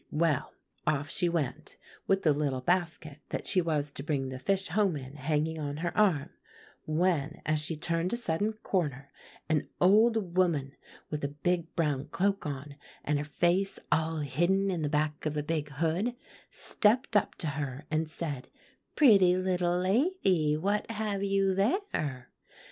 Well, 0.09 0.51
off 0.87 1.11
she 1.11 1.29
went, 1.29 1.75
with 2.07 2.23
the 2.23 2.33
little 2.33 2.61
basket 2.61 3.19
that 3.29 3.45
she 3.45 3.61
was 3.61 3.91
to 3.91 4.01
bring 4.01 4.29
the 4.29 4.39
fish 4.39 4.69
home 4.69 4.95
in, 4.97 5.13
hanging 5.15 5.59
on 5.59 5.77
her 5.77 5.95
arm; 5.95 6.31
when, 6.87 7.39
as 7.45 7.59
she 7.59 7.75
turned 7.75 8.11
a 8.11 8.17
sudden 8.17 8.53
corner, 8.53 9.11
an 9.47 9.69
old 9.79 10.35
woman 10.35 10.75
with 11.11 11.23
a 11.23 11.27
big 11.27 11.75
brown 11.75 12.07
cloak 12.07 12.47
on, 12.47 12.77
and 13.03 13.19
her 13.19 13.23
face 13.23 13.77
all 13.91 14.15
hidden 14.15 14.71
in 14.71 14.81
the 14.81 14.89
back 14.89 15.27
of 15.27 15.37
a 15.37 15.43
big 15.43 15.69
hood, 15.69 16.15
stepped 16.49 17.15
up 17.15 17.35
to 17.35 17.49
her 17.49 17.85
and 17.91 18.09
said, 18.09 18.47
'Pretty 18.95 19.37
little 19.37 19.77
lady, 19.77 20.57
what 20.57 20.89
have 20.89 21.21
you 21.23 21.53
there? 21.53 22.31